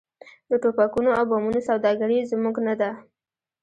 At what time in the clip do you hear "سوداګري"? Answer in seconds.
1.69-2.15